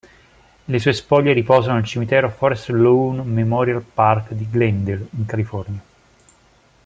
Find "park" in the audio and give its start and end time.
3.83-4.31